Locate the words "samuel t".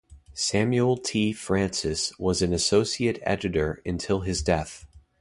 0.33-1.31